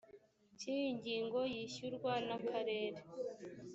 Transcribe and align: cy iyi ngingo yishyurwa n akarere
cy 0.59 0.65
iyi 0.73 0.87
ngingo 0.97 1.39
yishyurwa 1.53 2.13
n 2.27 2.29
akarere 2.37 2.99